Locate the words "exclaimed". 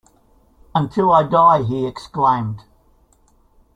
1.85-2.63